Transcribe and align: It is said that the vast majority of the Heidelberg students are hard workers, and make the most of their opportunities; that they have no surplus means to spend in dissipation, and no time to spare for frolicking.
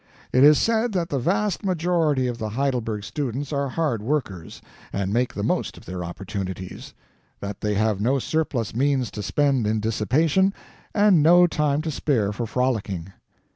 It 0.33 0.43
is 0.43 0.57
said 0.57 0.93
that 0.93 1.09
the 1.09 1.19
vast 1.19 1.63
majority 1.63 2.25
of 2.25 2.39
the 2.39 2.49
Heidelberg 2.49 3.03
students 3.03 3.53
are 3.53 3.69
hard 3.69 4.01
workers, 4.01 4.59
and 4.91 5.13
make 5.13 5.31
the 5.31 5.43
most 5.43 5.77
of 5.77 5.85
their 5.85 6.03
opportunities; 6.03 6.95
that 7.39 7.61
they 7.61 7.75
have 7.75 8.01
no 8.01 8.17
surplus 8.17 8.75
means 8.75 9.11
to 9.11 9.21
spend 9.21 9.67
in 9.67 9.79
dissipation, 9.79 10.55
and 10.95 11.21
no 11.21 11.45
time 11.45 11.83
to 11.83 11.91
spare 11.91 12.33
for 12.33 12.47
frolicking. 12.47 13.13